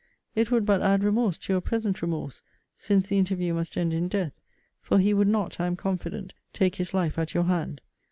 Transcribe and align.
It 0.33 0.49
would 0.49 0.65
but 0.65 0.81
add 0.81 1.03
remorse 1.03 1.37
to 1.37 1.53
your 1.53 1.61
present 1.61 2.01
remorse; 2.01 2.41
since 2.75 3.07
the 3.07 3.19
interview 3.19 3.53
must 3.53 3.77
end 3.77 3.93
in 3.93 4.07
death; 4.07 4.33
for 4.81 4.97
he 4.97 5.13
would 5.13 5.27
not, 5.27 5.59
I 5.59 5.67
am 5.67 5.75
confident, 5.75 6.33
take 6.53 6.77
his 6.77 6.95
life 6.95 7.19
at 7.19 7.35
your 7.35 7.43
hand. 7.43 7.81